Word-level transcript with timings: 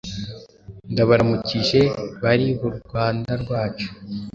Ndabaramukije 0.91 1.81
bari 2.23 2.47
b’u 2.59 2.71
Rwanda 2.79 3.31
rwacu 3.41 3.89